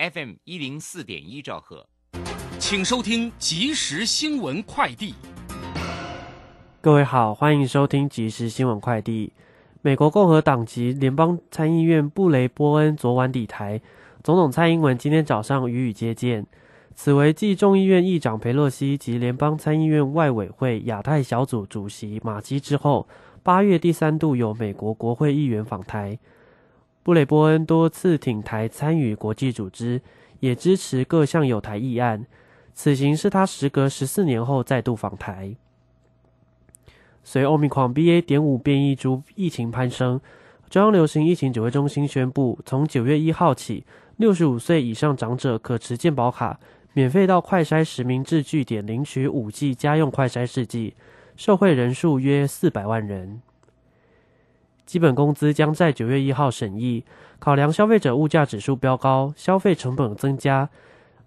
[0.00, 1.86] FM 一零四点一兆赫，
[2.58, 5.14] 请收听即时新闻快递。
[6.80, 9.30] 各位好，欢迎收听即时新闻快递。
[9.82, 13.82] 美国共和党籍联邦参议院布雷波恩昨晚抵台，
[14.24, 16.46] 总统蔡英文今天早上予以接见。
[16.94, 23.06] 此为继众议院议长佩洛西及联邦参议院外委会亚太小组主席马基之后，
[23.42, 26.18] 八月第三度有美国国会议员访台。
[27.10, 30.00] 布雷波恩多次挺台参与国际组织，
[30.38, 32.24] 也支持各项有台议案。
[32.72, 35.56] 此行是他时隔十四年后再度访台。
[37.24, 38.22] 随欧米狂 BA.
[38.22, 40.20] 点五变异株疫情攀升，
[40.68, 43.84] 中央流行疫情指挥中心宣布，从九月一号起，
[44.16, 46.60] 六十五岁以上长者可持健保卡，
[46.92, 50.94] 免费到快筛实名制据点领取五 G 家用快筛试剂，
[51.34, 53.42] 受惠人数约四百万人。
[54.90, 57.04] 基本工资将在九月一号审议。
[57.38, 60.68] 考量消费者物价指数飙高，消费成本增加，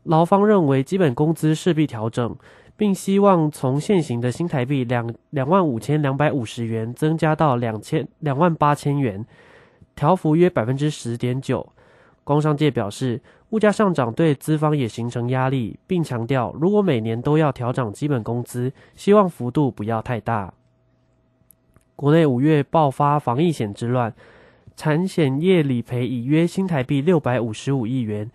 [0.04, 2.36] 劳方认为基本工资势必调整，
[2.76, 9.26] 并希望从现行的新台币两两万五千两百五十元增加到两千两万八千元，
[9.96, 11.66] 调幅约百分之十点九。
[12.26, 20.54] 工商界表示，物价上涨对资方也形成压力，并强调如果每年都要调整基本工资，希望幅度不要太大。
[21.96, 24.14] 国内五月爆发防疫险之乱，
[24.76, 28.30] 产险业理赔已约新台币六百五十五亿元。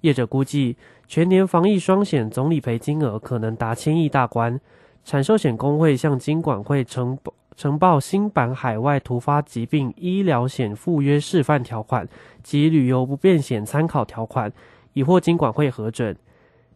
[0.00, 4.60] 业者估计，全年防疫双险总理赔金额可能达千亿大关。
[5.04, 7.16] 产寿险工会向金管会呈
[7.56, 12.08] 呈报新版海外突发疾病医疗险附约示范条款
[12.42, 14.52] 及旅游不便险参考条款，
[14.94, 16.16] 已获金管会核准。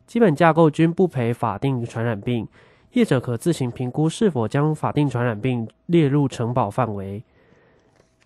[0.06, 2.46] 基本架构均不赔法定传染病。
[2.92, 7.22] 业者可自行评估是否将法定传染病列入承保范围。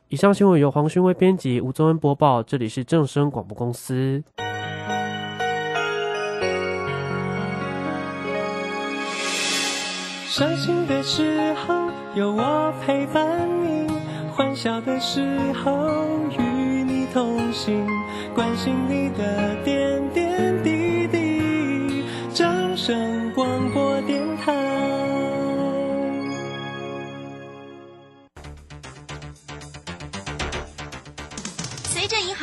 [0.09, 2.43] 以上新闻由黄勋威编辑，吴宗恩播报。
[2.43, 4.23] 这里是正声广播公司。
[10.27, 13.27] 伤心的时候有我陪伴
[13.65, 13.87] 你，
[14.35, 15.21] 欢笑的时
[15.53, 16.07] 候
[16.39, 16.43] 与
[16.85, 17.87] 你同行，
[18.35, 20.12] 关心你的点点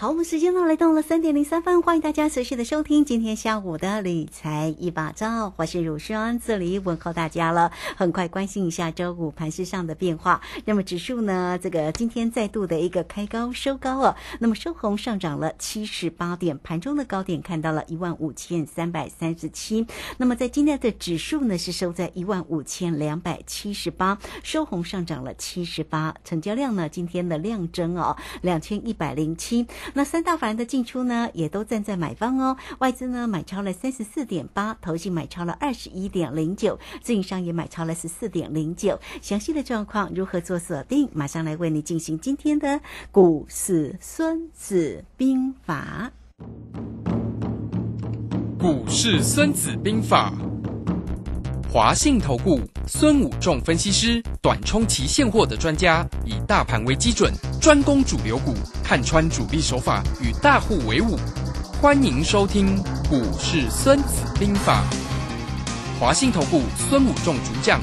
[0.00, 7.70] 好，我们时间呢来到了三点零三分，欢迎大家随时的收听今天下午的理财一把照，我是乳霜，这里问候大家了。
[7.98, 10.40] 很快关心一下周五盘市上的变化。
[10.64, 19.86] 那么指数呢，这个今天再度的一个开高收高哦，那么收红上涨了七十八点，盘中的高点看到了一万五千三百三十七。
[20.16, 29.66] 那么在今天的指数呢是收在一万五千两百七十八，收红上涨了七十八，成交量呢今天的量增哦两千一百零七。
[29.94, 32.56] 那三大法人的进出呢，也都站在买方哦。
[32.78, 38.98] 外资呢买超了三十四点八，投信买超了二十一点零九，自营商也买超了十四点零九。
[39.20, 41.08] 详细的状况如何做锁定？
[41.12, 42.80] 马上来为你进行今天的
[43.10, 46.12] 股市孙子兵法。
[48.58, 50.32] 股市孙子兵法。
[51.72, 61.16] 华信投顾孙武仲分析师，短冲期现货的专家，以大盘为基准，专攻主流股，看穿主力手法，与大户为伍。
[61.80, 62.76] 欢迎收听
[63.08, 64.82] 股市孙子兵法。
[66.00, 67.80] 华信投顾孙武仲主讲，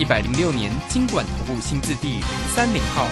[0.00, 3.06] 一百零六年经管投顾新字第零三零号。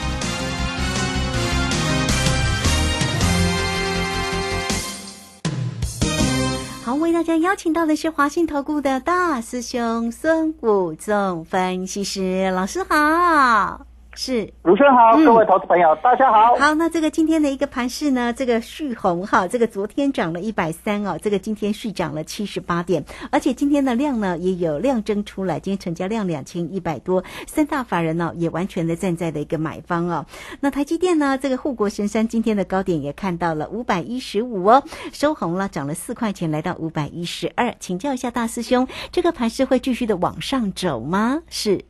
[7.00, 13.95] 为大家邀请到的是华信投顾的大师兄孙武仲分析师老师好。
[14.16, 14.52] 是。
[14.62, 16.56] 卢轩好，嗯各位投资朋友，大家好。
[16.56, 30.26] 好，那这个今天的一个盘势呢，这个续红哈，这个昨天涨了一百三哦，这个今天续涨了七十八点，而且今天的量呢也有量增出来，今天成交量两千一百多，三大法人呢、也完全的站在了一个买方哦。
[30.60, 34.82] 那台积电呢，这个护国神山今天的高点也看到了五百一十五哦，
[35.12, 37.74] 收红了，涨了四块钱，来到五百一十二。
[37.78, 41.42] 请教一下大师兄，这个盘势会继续的往上走吗？
[41.48, 41.84] 是，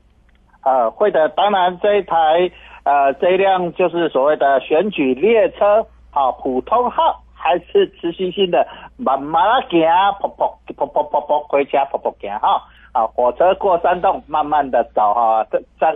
[0.66, 2.50] 呃，会的，当然这一台
[2.82, 8.66] 呃这一辆就是所谓的选举列车，好、普通号还是持续性的
[8.96, 9.80] 慢慢啊行，
[10.20, 12.60] 噗噗噗噗噗噗回家噗噗行哈，
[12.90, 15.86] 啊，火车过山洞，慢慢的走哈，这这。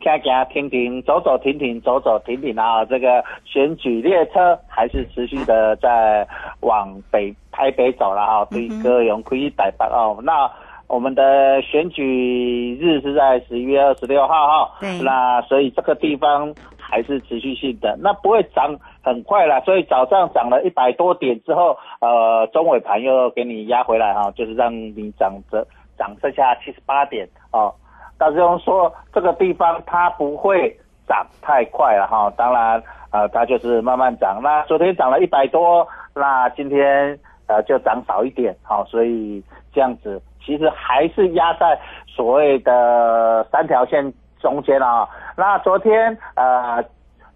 [0.00, 2.84] 停停停停，走走停停，走走停停啊！
[2.84, 6.24] 这个选举列车还是持续的在
[6.60, 10.16] 往北台北走了哈，对高雄可以台北哦。
[10.22, 10.48] 那
[10.88, 19.60] 我们的选举日是在十一月二十六号哈，对那所以这个地方还是持续性的，那不会涨很快啦。
[19.60, 25.66] 所以早上涨了一百多点之后，呃，中尾盘又给你压回来哈，就是让你涨着
[25.98, 27.72] 涨剩下七十八点哦。
[28.16, 30.74] 大师兄说这个地方它不会
[31.06, 34.40] 涨太快了哈，当然呃它就是慢慢涨。
[34.42, 39.42] 那昨天涨了一百多，那今天呃就涨少一点，好、所以
[39.78, 45.08] 这样子其实还是压在所谓的三条线中间啊。
[45.36, 46.82] 那昨天呃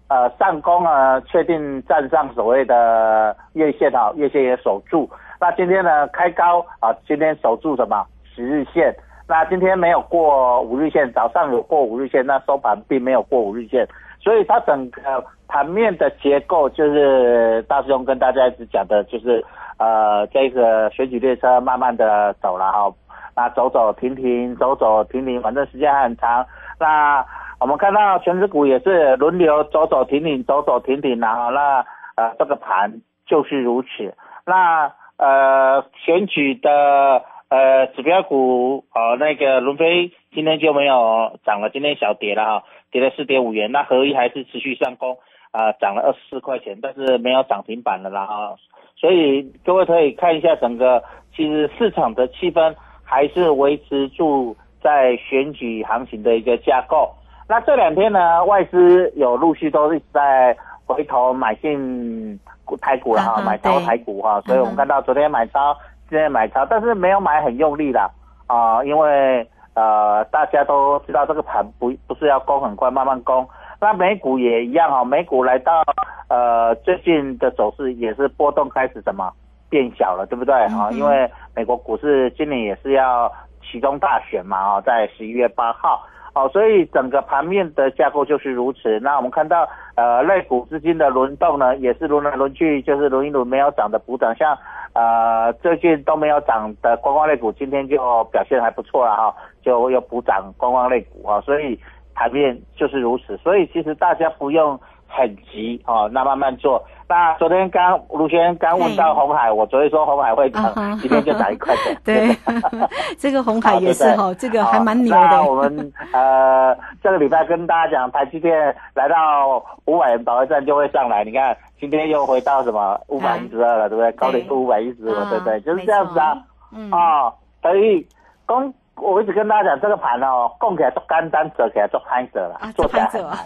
[0.09, 5.09] 呃上攻啊，确定站上所谓的月线啊，月线也守住。
[5.39, 8.05] 那今天呢开高啊，今天守住什么
[8.35, 8.93] 十日线？
[9.25, 13.87] 那今天没有过五日线，早上有过五日线，那收盘并没有过五日线，
[14.19, 19.41] 所以它整个盘面的结构就是大师兄跟大家一直讲的，就是
[19.77, 22.93] 呃这个选举列车慢慢的走了哈，
[23.35, 26.45] 那走走停停，走走停停，反正时间很长。
[26.79, 27.25] 那
[27.59, 31.85] 我们看到全指股也是轮流走走停停，走走停停然后那
[32.15, 34.15] 呃这个盘就是如此。
[34.45, 37.23] 那呃选举的。
[37.49, 43.71] 呃，指标股哦，那个龙飞今天就没有涨了，今天小跌了哈，跌了四点五元。
[43.71, 45.19] 那合一还是持续上攻
[45.53, 48.55] 啊、涨了二十四块钱，但是没有涨停板了啦哈。
[48.97, 51.01] 所以各位可以看一下整个，
[51.33, 57.13] 其实市场的气氛还是维持住在选举行情的一个架构。
[57.47, 65.77] 那这两天呢，外资有陆续都一直在回头买进股台股了哈，买超对台股哈，所以我们看到昨天买超。
[66.09, 68.07] 今天买超，但是没有买很用力啦，
[68.45, 73.47] 啊、因为呃大家都知道这个盘不不是要攻很快，慢慢攻。
[73.83, 75.83] 那美股也一样哈、美股来到
[76.29, 79.29] 呃最近的走势也是波动开始什么
[79.69, 83.29] 变小了，对不对啊、因为美国股市今年也是要
[83.61, 86.01] 其中大选嘛啊、在十一月八号。
[86.35, 88.99] 哦，所以整个盘面的架构就是如此。
[89.01, 94.57] 那我们看到，呃，类股资金的轮动呢，也是轮来轮去，就是轮一轮没有涨的补涨，像
[94.93, 101.79] 呃最近都没有涨的观光类股，今天就表现还不错了哈，就又补涨观光类股啊，所以
[102.15, 103.37] 盘面就是如此。
[103.37, 106.83] 所以其实大家不用很急哦，那慢慢做。
[107.07, 111.95] 那昨天刚卢轩刚问到红海，我昨天说红海会涨今天就涨一块钱。
[112.03, 112.35] 对，
[113.19, 115.19] 这个红海也是哈、这个还蛮牛的。
[115.27, 121.23] 那我们呃这个礼拜跟大家讲，台积电来到五百元保卫战就会上来。
[121.23, 124.11] 你看今天又回到什么五百一十二了，对不对？
[124.13, 125.59] 高点是五百一十对不对？
[125.61, 126.35] 就是这样子啊。
[126.71, 128.03] 嗯，啊，所以
[128.47, 133.37] 公我一直跟大家讲，这个盘哦，供起来做干单，折起来做拍折了啊，，做起来很难。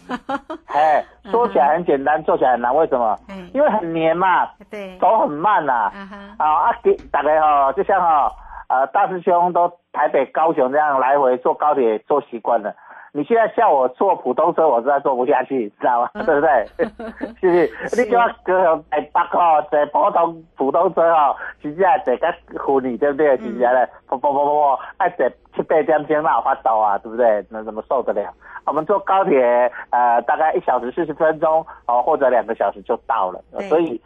[0.68, 3.18] 哎， 说起来很简单，做起来很难，为什么？
[3.30, 5.92] 嗯因为很黏嘛，对，走很慢呐、
[6.38, 8.32] 啊啊，给大概哦，就像哦、
[8.68, 12.74] 呃，大师兄都台北、高雄这样来回坐高铁坐习惯了。
[13.18, 16.10] 你现在叫我坐普通车，我实在坐不下去，知道吗？
[16.24, 16.68] 对不对？
[17.42, 18.04] 是不是？
[18.06, 22.28] 你叫我高雄台北吼，坐普通普通车吼，真正坐较
[22.64, 23.36] 昏你，对不对？
[23.40, 27.44] 真正嘞，噗噗噗噗噗，爱坐七八点钟那有法度啊，对不对？
[27.50, 28.32] 那怎么受得了？
[28.68, 29.42] 我们坐高铁，
[29.90, 34.00] 呃，大概一小时四十分钟哦，或者两个小时就到了，所以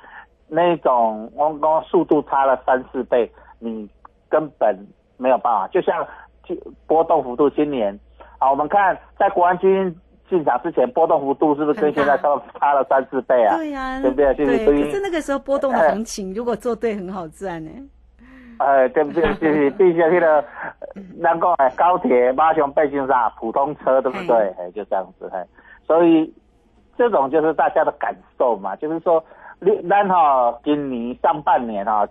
[0.47, 3.89] 那种我们讲速度差了三四倍，你
[4.29, 4.73] 根本
[5.17, 5.67] 没有办法。
[5.67, 6.07] 就像
[6.45, 6.55] 就
[6.87, 7.99] 波动幅度，今年
[8.41, 9.95] 啊，我们看在国安基金
[10.27, 13.55] 进场之前，波动幅度是不是跟现在差差了三四倍啊？
[13.55, 17.69] 对呀、对不对就是对，可是那个时候波动的行情，如果做对，很好赚呢。
[18.57, 19.21] 哎，对不对？
[19.37, 20.43] 就是毕竟那个，
[21.21, 24.35] 咱讲哎，高铁马上变成啥普通车，对不对？
[24.57, 25.45] 哎，就这样子哎，
[25.85, 26.33] 所以
[26.97, 29.23] 这种就是大家的感受嘛，就是说，
[29.59, 32.07] 你咱哈今年上半年哈，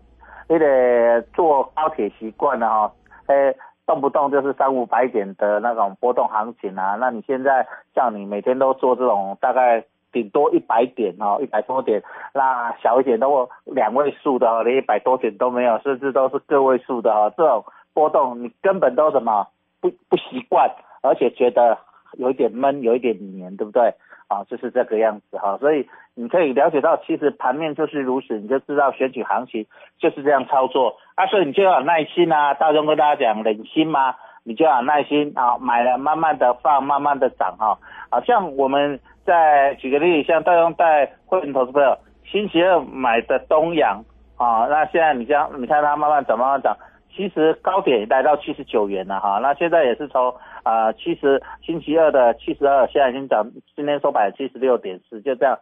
[0.49, 2.93] 你得坐高铁习惯了哈，
[3.27, 3.55] 哎，
[3.91, 6.95] 动不动就是三五百点的那种波动行情啊。
[7.01, 12.01] 那你现在像你每天都做这种大概顶多一百点哦，一百多点，
[12.33, 19.49] 那小一点都两位数的哦，连一百多点都没有，甚至都是个位数的哦，这种波动你根本都什么
[19.81, 20.71] 不不习惯，
[21.03, 21.77] 而且觉得
[22.13, 23.93] 有一点闷，有一点黏，对不对？
[24.31, 29.67] 啊，就是这个样子哈，所以你可以了解到，其实盘面就是如此，你就知道选举行情
[29.99, 32.55] 就是这样操作啊，所以你就要有耐心啊。
[32.55, 34.15] 大众跟大家讲，忍心吗？
[34.45, 37.77] 你就要有耐心啊，买了慢慢的放，慢慢的涨哈。
[38.09, 44.05] 啊，像我们在举个例子，像大众带会员投资朋友星期二买的东阳
[44.37, 46.77] 啊，那现在你这样，你看它慢慢涨，慢慢涨，
[47.21, 50.35] 其实高点来到七十九元了哈，那现在也是从。
[50.63, 55.59] 啊，七十星期二的七十二，现在已经涨，今天收盘七十六点四，就这样，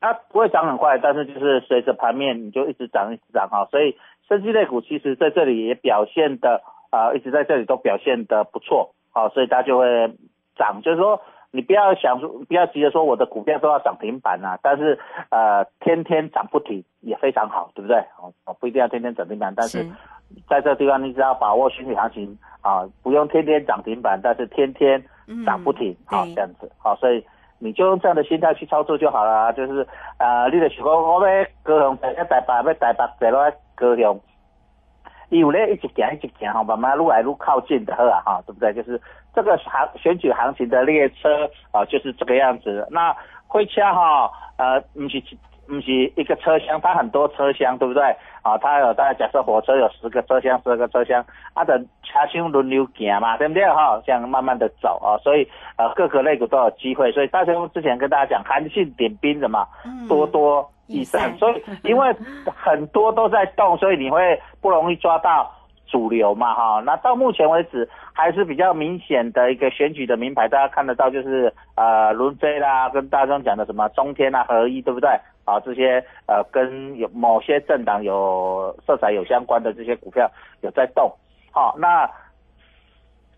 [0.00, 3.96] 它不会涨很快，但是就是随着盘面你就一直涨一直涨哈，所以
[4.28, 10.14] 升级类股其实在这里也表现的啊，一直在这里都表现的不错，好，所以它就会
[10.56, 11.20] 涨，就是说
[11.50, 14.96] 你不要想说，不要急着说我的股票都要涨停板啊，但是
[15.30, 17.96] 呃天天涨不停也非常好，对不对？
[18.44, 19.84] 哦，不一定要天天涨停板，但是。
[20.48, 25.02] 在这个地方，你只要把握选举行情啊，不用天天涨停板，但是天天
[25.44, 27.24] 涨不停，啊这样子，啊，所以
[27.58, 29.86] 你就用这样的心态去操作就好了，就是
[30.18, 34.20] 啊，你的想讲我要高雄在台北，要台北在落高雄，
[35.30, 38.72] 伊有咧一直行一直行，哈，慢慢越来越靠近的，好啊，哈，对不对？
[38.74, 39.00] 就是
[39.34, 42.86] 这个行选举行情的列车啊，就是这个样子。
[42.90, 43.14] 那
[43.46, 45.22] 火车哈，呃，不是。
[45.66, 48.02] 不是一个车厢，它很多车厢，对不对？
[48.42, 53.66] 啊，它有大家假设火车有十个车厢，十二个车厢，它的车厢轮流行嘛，对不对？
[53.66, 55.46] 哈，这样慢慢的走啊，所以
[55.76, 57.10] 呃各个类股都有机会。
[57.12, 59.66] 所以大雄之前跟大家讲，韩信点兵的嘛，
[60.08, 65.52] 多多益善，所以因为很多都在动，所以你会不容易抓到。
[65.88, 75.08] 主流嘛哈，那到目前为止还是比较明显的一个选举的名牌，大家看得到就是呃轮飞啦，跟大众讲的什么中天啊合一对不对？
[75.46, 81.10] 啊这些呃跟有某些政党有色彩有相关的这些股票有在动，
[81.50, 82.06] 好那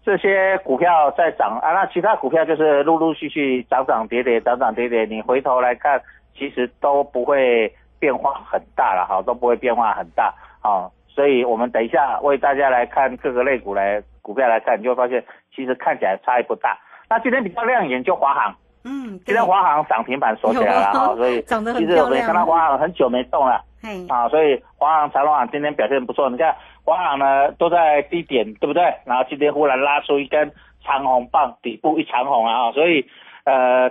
[0.05, 6.01] 这些股票在涨啊，那其他股票就是陆陆续续涨涨跌跌涨涨跌跌，你回头来看
[6.35, 10.91] 其实都不会变化很大了哈，都不会变化很大啊。
[11.09, 15.23] 所以我们等一下为大家来看各个类股来股票来看，你就会发现
[15.55, 16.79] 其实看起来差异不大。
[17.11, 18.55] 那今天比较亮眼就华航，
[18.89, 21.43] 嗯，今天华航涨停板锁起来了哈，所以
[21.77, 23.63] 其实我们看到华航很久没动了，
[24.09, 26.31] 啊，所以华航、长隆航今天表现不错。
[26.31, 26.55] 你看
[26.85, 28.83] 华航呢都在低点，对不对？
[29.05, 30.51] 然后今天忽然拉出一根
[30.83, 33.07] 长红棒，底部一长红啊，所以
[33.45, 33.91] 呃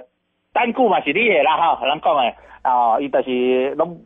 [0.52, 3.98] 单股嘛是厉害啦哈，很难讲诶，啊，伊就是拢。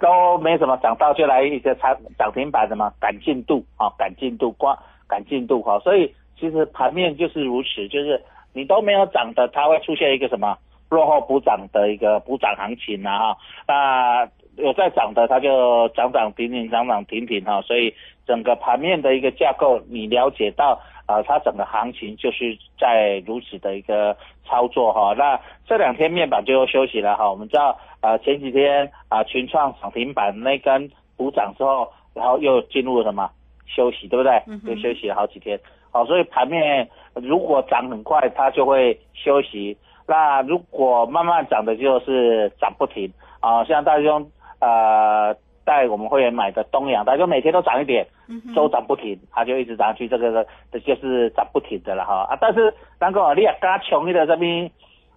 [0.00, 4.78] 都没什么涨到，就来一些长涨停板的嘛，赶进度啊，赶进度，光
[5.08, 10.56] 赶进度哈，所以其实盘面就是如此，就是你都没有涨的，它会出现一个什么
[10.90, 17.94] 落后补涨的一个补涨行情啊哈，那有在涨的，它就涨涨停停，涨涨停停哈，所以
[18.26, 27.78] 整个盘面的一个架构，你了解到啊，它整个行情就是在如此的一个操作哈，那这两天面板就休息了哈，我们知道。
[28.00, 33.28] 啊，前几天啊，群创涨停板那根补涨之后，然后又进入了什么
[33.66, 34.40] 休息，对不对？
[34.68, 35.58] 又休息了好几天。
[35.90, 36.88] 好，所以盘面
[37.22, 43.12] 如果涨很快，它就会休息；那如果慢慢涨的，就是涨不停。
[43.40, 45.34] 啊，像大兄呃
[45.64, 48.06] 带我们会员买的东阳，它就每天都涨一点，
[48.54, 52.26] 都涨不停，它就一直涨去，这个的就是涨不停的了哈。
[52.30, 54.70] 啊，但是那个你也刚穷一点这边。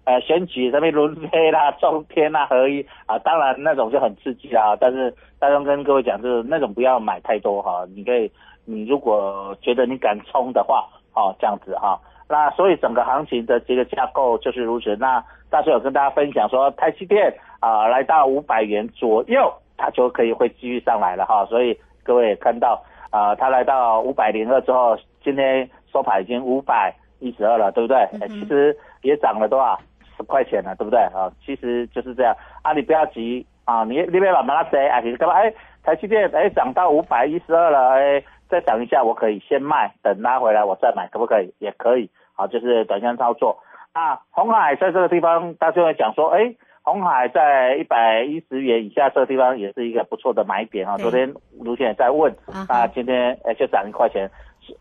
[0.04, 4.76] 呃，选举这边轮飞啦、中天啦、合一啊，当然那种就很刺激啦。
[4.80, 7.86] 但是大众跟各位讲，就是那种不要买太多哈。
[7.94, 8.28] 你可以，
[8.64, 11.98] 你如果觉得你敢冲的话，哦，这样子哈。
[12.28, 14.96] 那所以整个行情的这个架构就是如此。
[14.96, 21.44] 那大雄有跟大家分享说，台积电啊，来到五百元左右，它就可以会继续上来了哈。
[21.46, 28.08] 所以各位也看到啊，它来到五百零二之后，今天收盘已经五百一十二了，对不对？
[28.28, 29.78] 其实也涨了多少？
[30.14, 31.32] 十块钱了，对不对啊？
[31.44, 35.34] 其实就是这样啊，你不要急啊，你你别把它塞啊，你干嘛？
[35.34, 35.52] 哎，
[35.82, 41.54] 台积电哎涨到五百一十二了，哎，再等一下，我可以先卖，等拉回来我再买，可不可以？
[41.58, 43.56] 也可以，好，就是短线操作
[43.94, 44.20] 啊。
[44.30, 50.98] 红海在这个地方，大家会讲说，哎，红海在一百一十元以下这个地方也是一个不错的买点啊。
[50.98, 52.30] 昨天卢先也在问
[52.68, 54.30] 啊，今天哎就涨一块钱，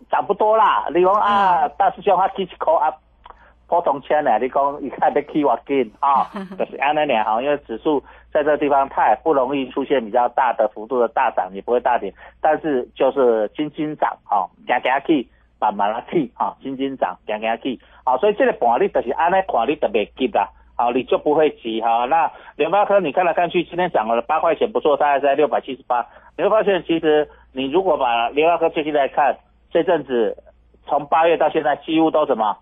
[0.10, 0.88] 涨不多啦。
[0.94, 2.96] 你讲啊，大师兄他 keep call up。
[3.72, 6.28] 普通签呢，你讲一看得起我紧啊，
[6.60, 15.25] 就是安那年哈，因为指数在这个地方它也不容易出现比较大的幅度的大涨，也不会大跌，但是就是轻轻涨哈，加加去
[15.58, 22.04] 慢慢啊起，哈，轻轻涨，行行起，好，所以这个盘你就是安尼看，你特别急啦，好，你就不会急哈。
[22.08, 26.06] 那联发科你看来看去，今天涨了八块钱，不错，大概在六百七十八。
[26.38, 29.38] 你会发现，其实你如果把联发科最近来看，
[29.72, 30.36] 这阵子
[30.86, 32.58] 从八月到现在，几乎都什么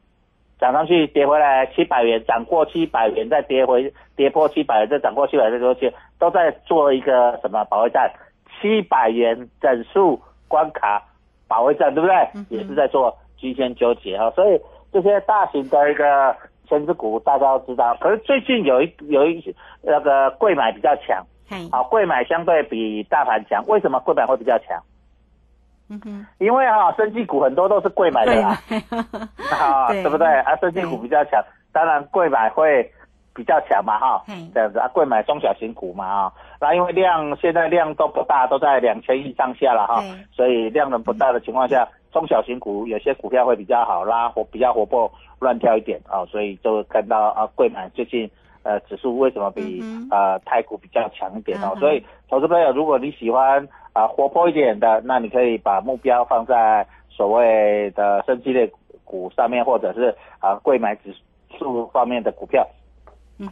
[0.60, 8.12] 涨上去，跌回来七百元，涨过七百元，再跌回跌破七百元，再涨过七百元，这些都在做一个什么保卫战，
[8.60, 11.04] 七百元整数关卡。
[11.48, 12.16] 保卫战对不对？
[12.50, 14.62] 也是在做居间纠结哈，所以
[14.94, 16.36] 这些大型的一个
[16.68, 17.98] 全资股大家都知道。
[18.00, 19.44] 可是最近有一有一
[19.82, 21.26] 那个贵买比较强，
[21.72, 23.66] 好，贵买相对比大盘强。
[23.68, 24.80] 为什么贵买会比较强？
[25.90, 28.58] 嗯哼，因为哈，生技股很多都是贵买的啦，
[29.60, 30.04] 啊， 对。
[30.10, 30.28] 不对？
[30.42, 32.90] 啊，生技股比较强，当然贵买会。
[33.32, 34.22] 比较强嘛哈，
[34.54, 48.30] 这样子啊，贵买中小型股嘛啊，那因为量现在量都不大，都在两千亿上下了哈，所以量能不大的情况下，中小型股有些股票会比较好拉活，比较活泼乱跳一点啊，所以就看到啊，贵买最近
[48.64, 49.82] 呃指数为什么比
[50.12, 58.72] 呃泰股比较强一点哦，所以投资朋友如果你喜欢啊活泼一点的，那你可以把目标放在所谓的升级类
[59.04, 61.16] 股上面，或者是啊贵买指
[61.58, 62.68] 数方面的股票。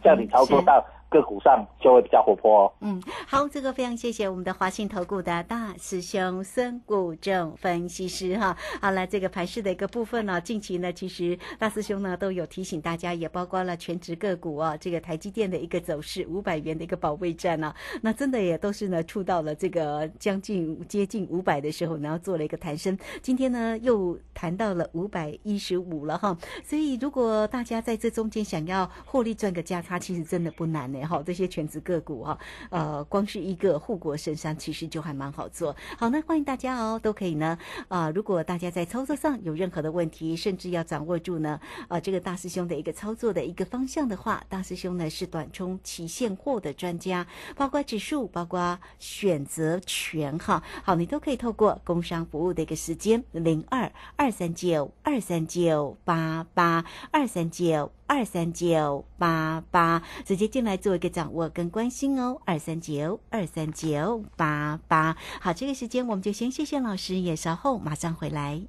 [0.02, 2.72] 叫你操作到个股上就会比较活泼哦。
[2.80, 8.56] 嗯，好，这个非常谢谢我们的华信投顾的大师兄孙谷正分析师哈。
[8.80, 22.98] 好了，这个盘市的一个部分呢，近期呢，其实大师兄呢都有提醒大家，也包括了全职个股啊，这个台积电的一个走势，五百元的一个保卫战呢，那真的也都是呢触到了这个将近接近五百的时候，然后做了一个弹升。
[23.22, 26.36] 今天呢又谈到了五百一十五了哈。
[26.62, 30.97] 所以如果大家在这中间想要获利赚个价差，其实真的不难呢。
[31.04, 32.38] 好，这些全职个股哈，
[32.70, 35.74] 呃，光是一个护国神山，其实就还蛮好做。
[35.96, 37.58] 好，那欢迎大家哦，都可以呢。
[37.88, 47.26] 啊，如果大家在操作上有任何的问题，甚至要掌握住呢，啊，这个大师兄的一个操作的一个方向的话，大师兄呢是短冲期现货的专家，
[47.56, 50.62] 包括指数，包括选择权哈。
[50.82, 57.97] 好，你都可以透过工商服务的一个时间零二二三九二三九八八二三九。
[58.08, 62.38] 二三九八八，直接进来做一个掌握跟关心哦。
[62.46, 68.62] 二三九二三九八八，好，这个时间我们就先谢谢老师，也稍后马上回来。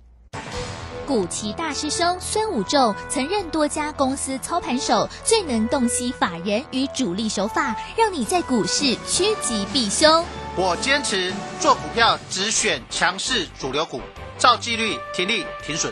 [1.07, 10.23] 古奇大师兄孙武仲曾任多家公司操盘手，最能洞悉法人与主力手法，让你在股市趋吉避凶。
[10.55, 14.01] 我坚持做股票只选强势主流股，
[14.37, 15.91] 照纪律停利停损。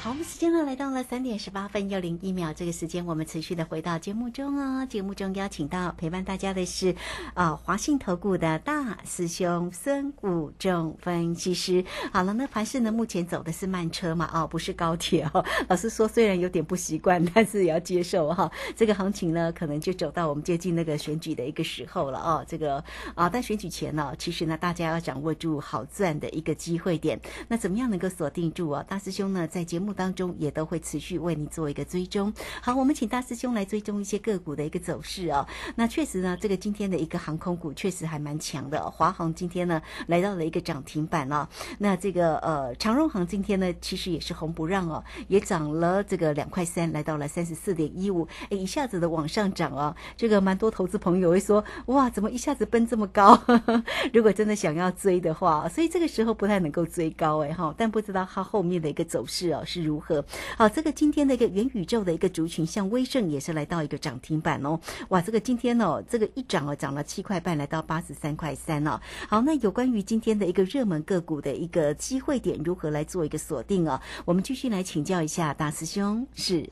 [0.00, 4.86] 好，我们时间呢来到了三点十八分又零一秒，这个时间我们持续的回到节目中哦。
[4.86, 6.94] 节目中邀请到陪伴大家的是
[7.34, 11.84] 啊华信投顾的大师兄孙武仲分析师。
[12.12, 14.30] 好了，那盘市呢目前走的是慢车嘛？
[14.32, 15.44] 哦，不是高铁哦。
[15.68, 18.48] 老师说虽然有点不习惯，但是也要接受哈。
[18.76, 22.44] 这个行情呢可能就走到我们接近那个选举的一个时候了哦。
[22.46, 22.82] 这个
[23.16, 27.20] 啊，但选举前呢，其实呢大家要掌握住好赚的一个机会点。
[27.48, 28.84] 那怎么样能够锁定住啊？
[28.88, 29.88] 大师兄呢在节目。
[29.98, 32.32] 当中也都会持续为你做一个追踪。
[32.62, 35.44] 好，我们请大师兄来追踪一些个股的一个走势哦。
[35.74, 38.88] 那确实呢，这个今天的一个航空股确实还蛮强的。
[38.88, 41.48] 华航今天呢来到了一个涨停板哦。
[41.80, 49.96] 那这个呃长荣航今天呢其实也是红不让哦，也涨了这个两块三，来到了三十四点一五，哎，一下子的往上涨啊。
[50.16, 53.36] 这个蛮多投资朋友会说，哇，怎么一下子奔这么高？
[54.14, 57.74] 如果真的想要追的话，所以这个时候不太能够追高哎哈。
[57.76, 59.77] 但不知道它后面的一个走势哦是。
[59.82, 60.24] 如何？
[60.56, 64.78] 好，这个今天的一个元宇宙的一个族群，像威盛也是来到一个涨停板哦。
[65.10, 68.98] 哇，这个今天哦，这个一涨哦，涨了七块半，来到八十三块三哦。
[69.28, 74.00] 好，那有关于今天的一个热门个股的一个机会点，如何来做一个锁定哦？
[74.24, 76.26] 我们继续来请教一下大师兄。
[76.34, 76.68] 是，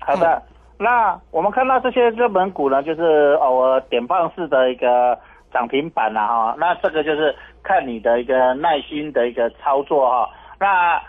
[0.00, 0.42] 好的。
[0.78, 5.18] 那我们看到这些热门股呢，就是偶尔点放式的一个
[5.50, 6.54] 涨停板了哈。
[6.58, 10.28] 那这个就是看你的一个耐心的一个操作哈。
[10.60, 11.00] 那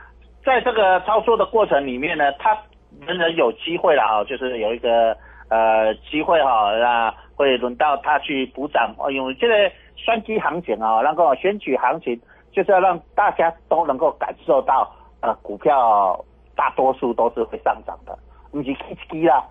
[0.48, 2.58] 在这个操作的过程里面呢，他
[3.06, 5.14] 仍然有机会了啊，就是有一个
[5.50, 8.96] 呃机会哈，那会轮到他去补涨。
[8.98, 12.18] 哦，因为这个双击行情啊，那个选举行情
[12.54, 16.18] 就是要让大家都能够感受到，呃，股票
[16.56, 18.18] 大多数都是会上涨的，
[18.50, 18.74] 不是
[19.10, 19.44] K 啦，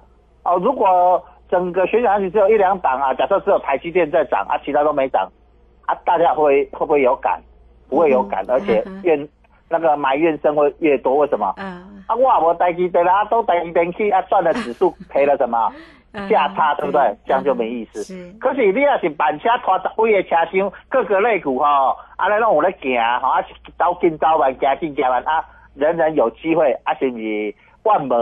[0.44, 5.30] 哦，如果整个选举行情只有一两档啊，假设只有台积电在涨啊，其他都没涨
[5.84, 7.38] 啊，大家会会不会有感？
[7.88, 9.28] 不会有感，而且怨
[9.68, 11.16] 那个埋怨声会越多。
[11.16, 11.52] 为什么？
[11.56, 15.72] 嗯，啊，我无台积电啊，都台积电去啊，赚了指数赔了什么？
[16.30, 17.14] 价差对不对？
[17.26, 18.32] 这样就没意思。
[18.40, 23.44] 可是你要是板车拖十几个车厢，各个类股吼，啊，尼拢有咧行，吼啊，
[23.78, 27.54] 走近走慢，行近行慢啊，人人有机会啊，是不是？
[27.82, 28.14] 万无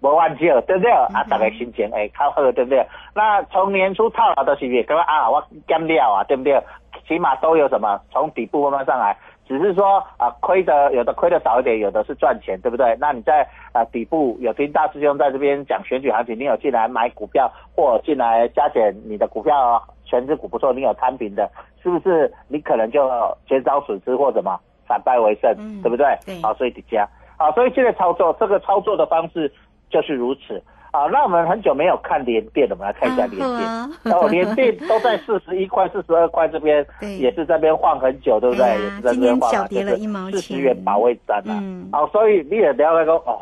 [0.00, 0.92] 无万少，对不对？
[0.92, 2.86] 啊，大家心情会较好，对不对？
[3.14, 4.82] 那从年初套牢的是不是？
[4.84, 6.62] 感觉啊，我减了啊，对不对？
[7.08, 8.00] 起码都有什么？
[8.12, 9.16] 从底部慢慢上来，
[9.50, 12.96] 只是说啊，亏的有的亏的少一点，有的是赚钱，对不对？
[13.00, 21.50] 那你在啊底部有听大师兄在这边讲选举行情，你有进来买股票或进来加减你的股票全值股不错，你有摊平的，
[21.82, 22.32] 是不是？
[22.46, 23.10] 你可能就
[23.48, 26.16] 减少损失或什么反败为胜，对不对？
[26.24, 26.40] 对。
[26.40, 27.04] 好，所以底加。
[27.36, 29.52] 好，所以现在操作这个操作的方式
[29.90, 31.06] 就是如此啊。
[31.06, 34.14] 那我们很久没有看连电了，我们来看一下连电。
[34.14, 36.84] 哦，连电都在四十一块、四十二块这边，
[37.18, 38.66] 也是这边晃很久，对不对？
[38.66, 40.32] 也是在这边晃小跌了一毛钱。
[40.32, 41.58] 四十元保卫战啊。
[41.62, 41.88] 嗯。
[41.92, 43.40] 哦，所以你也了解个，哦，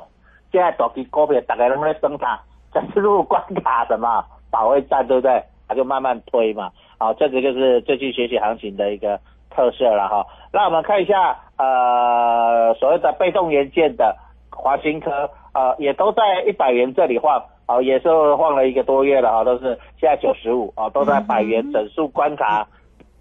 [0.52, 2.38] 现在短期股票大概都在升它，
[2.72, 5.42] 这是入关卡的嘛，保卫战对不对？
[5.68, 6.70] 它就慢慢推嘛。
[6.98, 9.18] 好，这个就是最近学习行情的一个
[9.50, 10.26] 特色了哈。
[10.52, 11.36] 那我们看一下。
[11.58, 14.16] 呃，所谓的被动元件的
[14.48, 15.28] 华新科，
[15.58, 22.64] 呃，也都在一百元这里晃，哦，也是晃了一个多月了啊，都是现在九十五，啊，都在百元整数关卡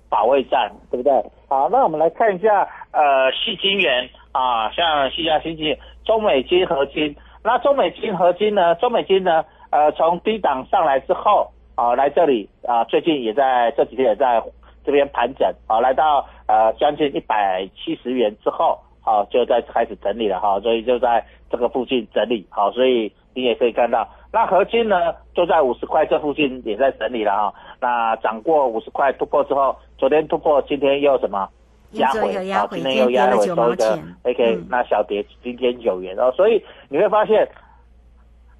[0.08, 1.12] 保卫战，对不对？
[1.50, 8.76] 好，那我们来看一下，呃，细金元啊，像西亚新金、中美金合金，那中美金合金呢？
[8.76, 9.44] 中美金呢？
[9.72, 14.44] 呃，从低档上来之后，啊，来这里啊，最近也在这几天也在。
[14.86, 31.48] 这边盘整啊，来到呃将近一百七十元之后，好就在开始整理了哈，所以就在这个附近整理好，所以你也可以看到，那合金呢就在五十块这附近也在整理了哈，那涨过五十块突破之后，昨天突破，今天又什么
[31.92, 37.48] 压回好，今天又压回收一个 OK，那小跌今天九元哦，所以你会发现。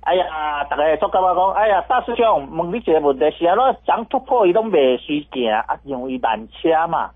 [0.08, 1.52] 哎呀，大家做干嘛讲？
[1.52, 7.10] 哎呀，大师兄，问你一个问题是啊，那涨突破伊拢未随行啊，因为慢车嘛。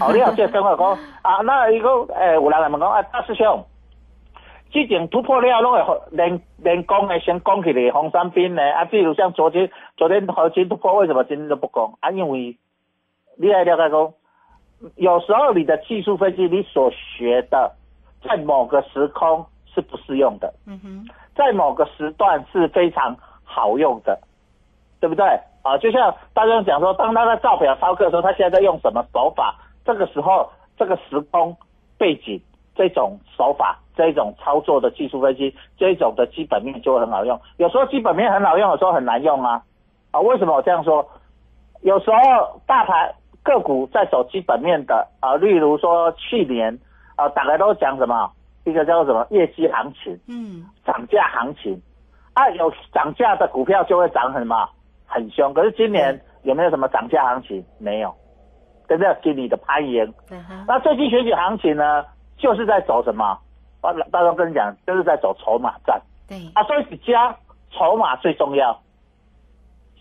[0.00, 3.64] 哦，你后即跟我讲啊，那伊个诶，有人来问讲啊，大师兄，
[4.70, 8.62] 之前突破了拢会连连攻诶，先攻起来红三兵呢？
[8.72, 11.96] 啊，比如像昨天昨天核心突破，为什么今天都不攻？
[12.00, 12.56] 啊，因为
[13.36, 14.12] 你来了解讲，
[14.96, 17.72] 有时候你的技术分析你所学的，
[18.22, 20.52] 在某个时空是不适用的。
[20.66, 21.08] 嗯哼。
[21.34, 24.18] 在某个时段是非常好用的，
[25.00, 25.24] 对不对？
[25.62, 29.54] 啊，就像大家讲说，当他在造表操课的时候，他现在在用什么手法？
[29.84, 31.56] 这个时候，这个时空
[31.98, 32.40] 背景
[32.74, 37.40] 这种手法，这种操作的技术分析，这种的基本面就会很好用。
[37.56, 39.62] 有时候基本面很好用，有时候很难用啊。
[40.10, 41.08] 啊，为什么我这样说？
[41.82, 46.78] 有时候大盘个股在走基本面的啊，例如说去年
[47.16, 48.30] 啊，大家都讲什么？
[48.64, 51.80] 一个叫做什么业绩行情，嗯，涨价行情，
[52.34, 54.68] 啊，有涨价的股票就会涨很嘛，
[55.06, 55.54] 很凶。
[55.54, 57.64] 可是今年有没有什么涨价行情？
[57.78, 58.14] 没有，
[58.90, 60.12] 跟着经理的攀岩。
[60.66, 62.04] 那最近选举行情呢，
[62.36, 63.38] 就是在走什么？
[63.80, 66.02] 我，大家跟你讲，就是在走筹码战。
[66.28, 67.32] 对啊，所以加
[67.70, 68.76] 筹码最重要。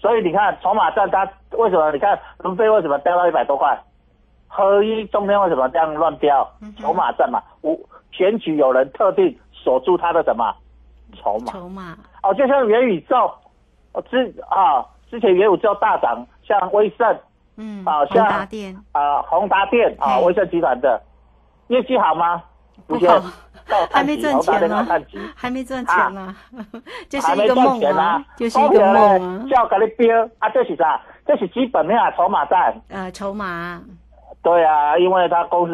[0.02, 1.91] 所以你看筹码战，它为什么？
[1.91, 3.80] 你看伦飞为什么掉到一百多块？
[4.47, 6.52] 合一中天为什么这样乱掉？
[6.80, 7.78] 筹码战嘛，我。
[8.12, 10.54] 选举有人特定锁住他的什么
[11.15, 11.54] 筹码？
[11.54, 13.32] 筹码哦，就像元宇宙，
[13.93, 17.17] 哦之啊，之前元宇宙大涨，像威盛，
[17.60, 18.26] 嗯，啊，像
[18.93, 21.00] 啊宏达电啊，威盛集团的
[21.67, 22.41] 业绩好吗？
[22.88, 23.22] 不好，
[23.91, 24.88] 还没赚钱呢，
[25.36, 26.34] 还没赚钱呢，
[27.10, 29.45] 就是一个梦啊，就是一个梦啊。
[29.50, 31.00] 叫给你标啊，这是啥？
[31.28, 32.74] 这是基本面啊，筹码战。
[32.88, 33.82] 呃，筹码。
[34.41, 35.74] 对啊，因为他公司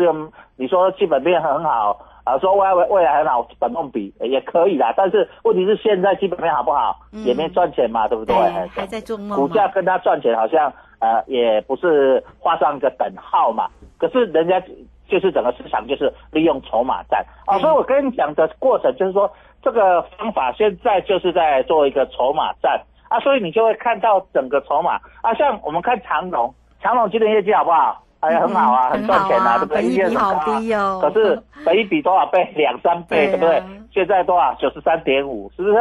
[0.56, 1.98] 你说基本面很好。
[2.26, 8.36] 啊，说未来未来很好，本梦比也可以啦，但是问题是现在基本面好不好，也没赚钱嘛，对不对？
[8.76, 9.38] 还在做梦。
[9.39, 13.67] 股价跟他赚钱好像呃也不是画上一个等号嘛。
[13.97, 14.60] 可是人家
[15.08, 19.31] 就是整个市场就是利用筹码战啊，所以我跟你讲的过程就是说
[19.62, 28.01] 这个方法现在就是在做一个筹码战啊，所以你就会看到整个筹码啊，像我们看长隆，长隆今年业绩好不好？
[28.21, 29.84] 哎呀，很好啊，很赚钱啊，对不对？
[29.84, 30.99] 一比好低哦。
[30.99, 32.43] 可是本一比多少倍？
[32.55, 33.62] 两三倍， 对不对？
[33.93, 34.53] 现在多少？
[34.55, 35.77] 九十三点五，是不是？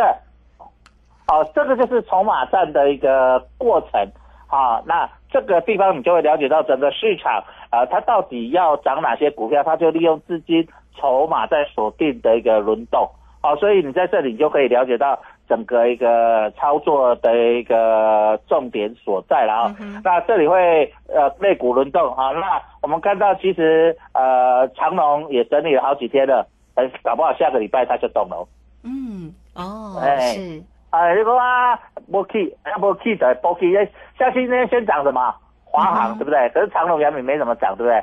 [1.27, 4.07] 好，这个就是筹码战的一个过程
[4.55, 4.83] 啊。
[4.87, 13.09] 那这个地方你就会了解到整个市场啊，它到底要涨哪些股票，它就利用资金筹码在锁定的一个轮动。
[13.43, 19.77] 好，所以你在这里就可以了解到整个一个操作的一个重点所在了啊。
[20.03, 28.49] 那这里会呃类股轮动啊，那我们看到其实呃长隆也整理了好几天了，呃搞不好下个礼拜它就动了。
[28.83, 30.63] 嗯，哦，哎是，
[30.95, 31.79] 哎，如果啊，
[32.11, 35.35] 不去，要不去的不去，哎，下期呢先涨什么？
[35.65, 36.49] 华航、对不对？
[36.51, 37.95] 可是长隆、阳明没怎么涨，对不对？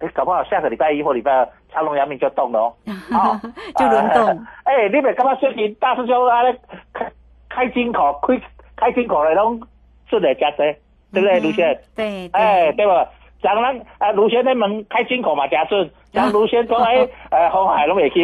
[0.00, 2.74] 哎，搞不好下个礼拜一或礼拜二，长隆、阳明就动了哦。
[3.12, 3.40] 哦
[3.76, 4.46] 就轮动。
[4.64, 6.54] 哎，你别干嘛说你大师兄啊，咧
[6.92, 7.10] 开
[7.48, 8.38] 开金口，开
[8.76, 9.60] 开金口的拢
[10.06, 10.58] 顺来加多，
[11.12, 11.80] 对不对，卢先？
[11.96, 13.08] 对，哎，对吧？
[13.42, 15.88] 讲咱啊，卢先生门开金口嘛，假设。
[16.14, 18.22] 讲卢先说，哎， 呃，红海拢也 去，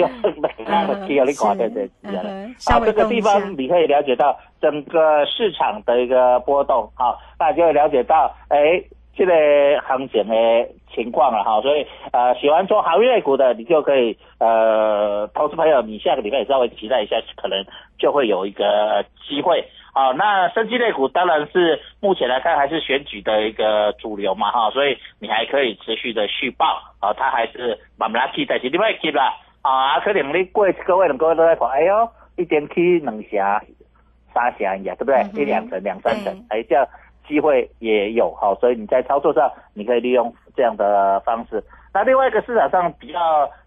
[0.64, 2.14] 那个去你看对对对。
[2.64, 8.80] 好，这个地方你可以了解到整个市场的一个波动，好，那就会了解到，哎，
[9.16, 9.32] 这个
[9.80, 11.60] 行情的情况了哈。
[11.62, 17.58] 所以，呃，喜欢做行业股的，你就可以，呃，投资朋友，你下个礼拜稍微期待一下，可能
[17.98, 19.64] 就会有一个机会。
[19.92, 33.60] 好，那生机类股当然是目前来看还是选举的一个主流嘛，哈，所以你还可以持续的续报，啊，它还是慢慢起，但是你要急啦，啊，可能你过一个月两个月都在看，哎呦，一点起两成、
[34.32, 35.42] 三成呀，对不对？
[35.42, 36.86] 一两成、两三成，哎，这样
[37.26, 41.60] 机会也有，好，所以你在操作上你可以利用这样的方式。
[41.92, 43.18] 那另外一个市场上比较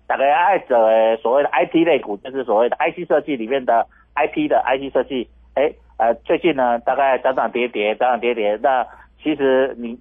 [0.07, 5.69] 大家爱者，所谓的 IT 类股，就是所谓的 IT 设计里面的 IP 的 IT 设计，哎。
[5.97, 8.59] 呃，最近呢，大概涨涨跌跌，涨涨跌跌。
[8.61, 8.85] 那
[9.21, 9.97] 其实你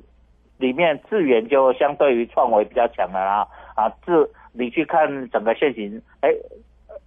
[0.59, 6.31] 里面智源就相对于创维比较强了啊啊，智你去看整个现行，哎，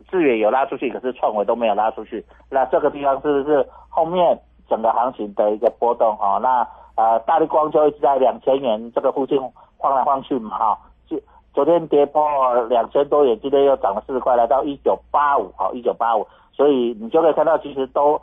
[0.10, 2.24] 智源有拉出去，可是创维都没有拉出去。
[2.50, 6.38] 那这个地方是不是后面整个行情的一个波动啊？
[6.38, 9.38] 那呃，大力光就一直在两千元这个附近
[9.78, 10.78] 晃来晃去嘛哈。
[11.08, 11.19] 就
[11.54, 12.21] 昨天跌破
[12.65, 16.26] 两千多元，今天又涨了四十块，来到一九八五，好，一九八五。
[16.54, 18.21] 所以你就可以看到，其实都。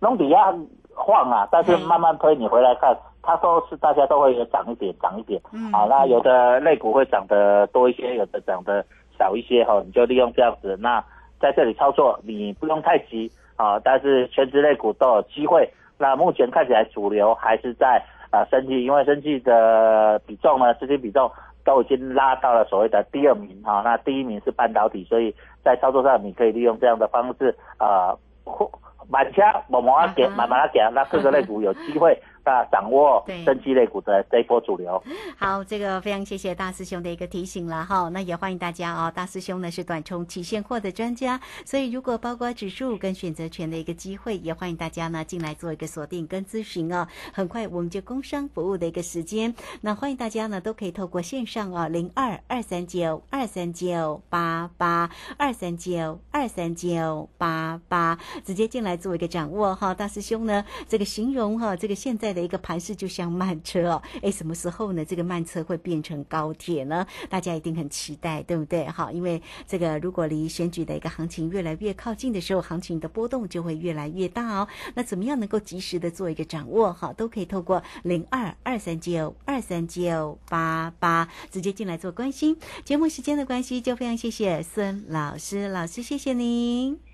[0.00, 0.54] 弄底下
[0.94, 5.40] 晃啊，但是慢慢推，你回来看，它都是大家都会有涨一点，涨一点。
[5.52, 8.84] 嗯，好，那有的类股会涨得多一些，有的涨得
[9.18, 10.76] 少一些哈，你就利用这样子。
[10.80, 11.02] 那
[11.40, 15.68] 在这里操作，你不用太急啊，但是全职类股都有机会。
[15.98, 21.30] 那目前看起来主流还是在啊生技，因为生技的比重呢，资金比重
[21.64, 25.34] 都已经拉到了所谓的第二名哈，那第一名是半导体，所以
[25.64, 28.68] 在操作上你可以利用这样的方式啊或。
[29.08, 32.20] 慢车慢慢啊行，慢慢啊行，那各个类股有机会。
[32.44, 35.02] 掌握生机类股的这一波主流。
[35.36, 38.08] 好，这个非常谢谢大师兄的一个提醒了哈。
[38.08, 47.06] 那也欢迎大家哦，大师兄呢是短冲期现货的专家，所以如果包括指数跟选择权的一个机会，也欢迎大家呢进来做一个锁定跟咨询哦。
[47.32, 59.94] 很快我们就工商服务的一个时间，那欢迎大家呢都可以透过线上哦，零二二三九二三九八八二三九二三九八八直接进来做一个掌握哈。
[59.94, 62.48] 大师兄呢这个形容哈，这个现在的。
[62.48, 65.04] 一个盘势就像慢车哦， 哎，什么时候呢？
[65.04, 67.06] 这个慢车会变成高铁呢？
[67.28, 68.86] 大家一定很期待，对不对？
[68.86, 74.66] 好，因为这个如果离选举的一个行情越来越靠近的时候，行情的波动就会越来越大哦。
[74.94, 76.90] 那怎么样能够及时的做一个掌握？
[76.90, 82.56] 好，都可以透过零二二三九二三九八八直接进来做关心。
[82.82, 87.07] 节目时间的关系，就非常谢谢孙老师，老师谢谢您。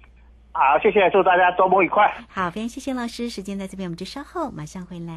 [0.56, 2.14] 好，谢谢，祝大家周末愉快。
[2.28, 5.12] 好，非常谢谢老师，时间在这边，我们就稍后马上回来。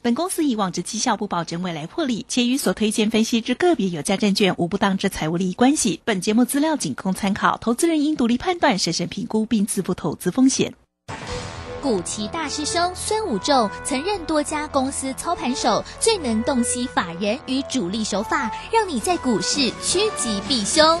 [0.00, 6.00] 本公司以往之绩效不保证未来获利，且与所推荐分析之个别有价证券无不当之财务利益关系。
[6.04, 10.74] 本节目资料仅供参考，投资人应独立判断、审慎评估并自负投资风险。
[11.82, 21.00] 古奇大师兄孙武仲曾任多家公司操盘手，最能洞悉法人与主力手法，让你在股市趋吉避凶。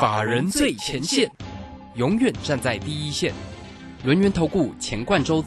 [0.00, 1.28] 法人最前线，
[1.96, 3.34] 永远站在第一线。
[4.04, 5.46] 轮源投顾钱冠洲总